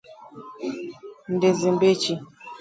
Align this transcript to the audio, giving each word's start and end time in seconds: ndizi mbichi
ndizi 1.33 1.67
mbichi 1.75 2.13